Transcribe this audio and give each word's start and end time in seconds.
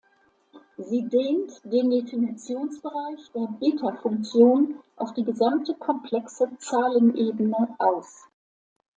Sie 0.79 1.07
dehnt 1.07 1.61
den 1.63 1.91
Definitionsbereich 1.91 3.19
der 3.35 3.49
Beta-Funktion 3.59 4.79
auf 4.95 5.13
die 5.13 5.23
gesamte 5.23 5.75
komplexe 5.75 6.49
Zahlenebene 6.57 7.75
aus. 7.77 8.25